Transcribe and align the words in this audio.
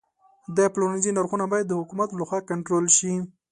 د 0.57 0.59
پلورنځي 0.73 1.11
نرخونه 1.17 1.45
باید 1.51 1.65
د 1.67 1.73
حکومت 1.81 2.09
لخوا 2.19 2.39
کنټرول 2.49 2.85
شي. 2.97 3.13